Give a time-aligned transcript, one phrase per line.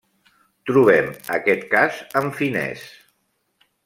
[0.69, 2.87] Trobem aquest cas en finès.